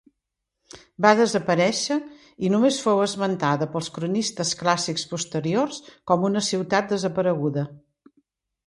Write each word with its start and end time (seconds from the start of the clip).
Va 1.05 1.09
desaparèixer 1.19 1.97
i 2.47 2.51
només 2.55 2.79
fou 2.87 3.03
esmentada 3.03 3.69
pels 3.75 3.93
cronistes 3.99 4.55
clàssics 4.63 5.07
posteriors 5.15 5.81
com 6.13 6.29
una 6.33 6.47
ciutat 6.51 6.93
desapareguda. 6.97 7.71